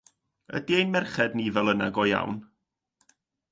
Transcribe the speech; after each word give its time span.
Ydy 0.59 0.77
ein 0.77 0.93
merched 0.95 1.35
ni 1.41 1.45
fel 1.59 1.71
yna 1.75 1.91
go 1.99 2.09
iawn? 2.15 2.35